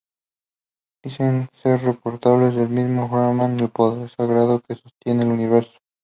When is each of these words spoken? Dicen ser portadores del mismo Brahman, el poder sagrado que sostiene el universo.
Dicen 1.03 1.47
ser 1.61 1.79
portadores 1.99 2.55
del 2.55 2.69
mismo 2.69 3.07
Brahman, 3.07 3.59
el 3.59 3.69
poder 3.69 4.09
sagrado 4.09 4.61
que 4.67 4.73
sostiene 4.73 5.21
el 5.21 5.29
universo. 5.29 5.77